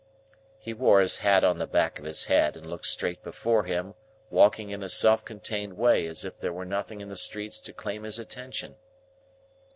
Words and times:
He 0.57 0.73
wore 0.73 0.99
his 0.99 1.19
hat 1.19 1.43
on 1.43 1.59
the 1.59 1.67
back 1.67 1.99
of 1.99 2.05
his 2.05 2.25
head, 2.25 2.57
and 2.57 2.65
looked 2.65 2.87
straight 2.87 3.21
before 3.21 3.65
him: 3.65 3.93
walking 4.31 4.71
in 4.71 4.81
a 4.81 4.89
self 4.89 5.23
contained 5.23 5.77
way 5.77 6.07
as 6.07 6.25
if 6.25 6.39
there 6.39 6.49
were 6.51 6.65
nothing 6.65 7.01
in 7.01 7.07
the 7.09 7.15
streets 7.15 7.59
to 7.59 7.71
claim 7.71 8.01
his 8.01 8.17
attention. 8.17 8.77